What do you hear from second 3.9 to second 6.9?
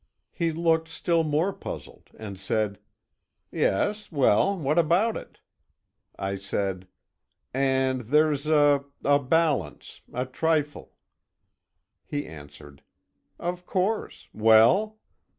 well, what about it?" I said: